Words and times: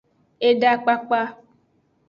Eda 0.47 0.71
kpakpa. 0.83 1.21